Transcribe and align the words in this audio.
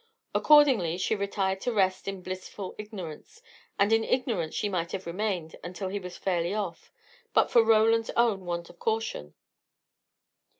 Accordingly, 0.33 0.97
she 0.97 1.13
retired 1.13 1.61
to 1.61 1.71
rest 1.71 2.07
in 2.07 2.23
blissful 2.23 2.73
ignorance: 2.79 3.43
and 3.77 3.93
in 3.93 4.03
ignorance 4.03 4.55
she 4.55 4.67
might 4.67 4.93
have 4.93 5.05
remained 5.05 5.55
until 5.63 5.89
he 5.89 5.99
was 5.99 6.17
fairly 6.17 6.55
off, 6.55 6.91
but 7.35 7.51
for 7.51 7.63
Roland's 7.63 8.09
own 8.17 8.45
want 8.47 8.67
of 8.71 8.79
caution. 8.79 9.35